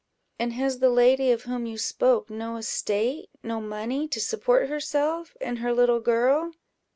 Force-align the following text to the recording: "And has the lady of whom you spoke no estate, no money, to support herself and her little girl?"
"And 0.39 0.53
has 0.53 0.79
the 0.79 0.89
lady 0.89 1.29
of 1.31 1.43
whom 1.43 1.67
you 1.67 1.77
spoke 1.77 2.31
no 2.31 2.55
estate, 2.55 3.29
no 3.43 3.61
money, 3.61 4.07
to 4.07 4.19
support 4.19 4.67
herself 4.67 5.37
and 5.39 5.59
her 5.59 5.71
little 5.75 5.99
girl?" 5.99 6.53